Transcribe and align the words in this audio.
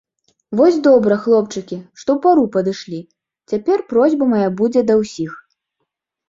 Вось 0.59 0.77
добра, 0.85 1.17
хлопчыкі, 1.25 1.77
што 1.99 2.05
ў 2.13 2.19
пару 2.23 2.45
падышлі, 2.55 2.99
цяпер 3.53 3.85
просьба 3.93 4.23
мая 4.33 4.49
будзе 4.63 4.81
да 4.89 4.97
ўсіх. 5.03 5.31